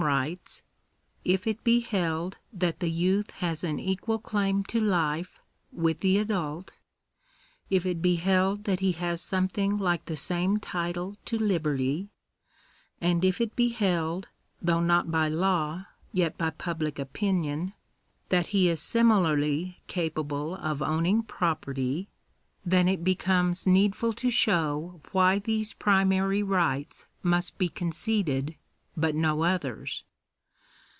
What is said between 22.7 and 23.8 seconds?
it becomes